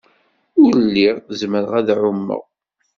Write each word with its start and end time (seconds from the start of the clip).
Ur 0.63 0.73
lliɣ 0.87 1.15
zemreɣ 1.39 1.71
ad 1.79 1.89
ɛumeɣ. 2.03 2.43